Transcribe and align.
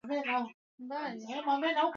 Maji 0.87 1.23
mengi 1.29 1.33
yalikuja 1.33 1.87